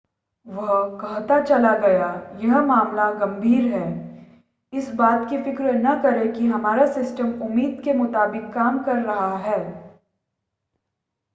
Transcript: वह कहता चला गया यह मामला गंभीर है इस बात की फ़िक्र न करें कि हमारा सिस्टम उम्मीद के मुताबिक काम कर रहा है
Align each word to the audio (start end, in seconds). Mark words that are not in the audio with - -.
वह 0.45 0.69
कहता 1.01 1.39
चला 1.39 1.73
गया 1.75 2.05
यह 2.35 2.61
मामला 2.61 3.09
गंभीर 3.11 3.65
है 3.73 3.83
इस 4.73 4.89
बात 4.93 5.29
की 5.29 5.37
फ़िक्र 5.37 5.73
न 5.75 5.95
करें 6.01 6.33
कि 6.33 6.45
हमारा 6.45 6.85
सिस्टम 6.85 7.31
उम्मीद 7.41 7.81
के 7.83 7.93
मुताबिक 7.93 8.51
काम 8.53 8.83
कर 8.83 8.99
रहा 8.99 9.35
है 9.37 9.59